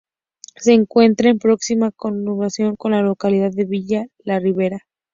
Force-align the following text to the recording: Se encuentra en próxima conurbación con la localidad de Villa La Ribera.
Se 0.55 0.73
encuentra 0.73 1.29
en 1.29 1.37
próxima 1.37 1.91
conurbación 1.91 2.75
con 2.75 2.93
la 2.93 3.03
localidad 3.03 3.51
de 3.51 3.65
Villa 3.65 4.07
La 4.23 4.39
Ribera. 4.39 4.87